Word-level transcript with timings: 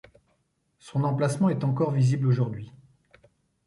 Son 0.79 1.03
emplacement 1.03 1.49
est 1.49 1.63
encore 1.63 1.91
visible 1.91 2.25
aujourd'hui. 2.25 2.71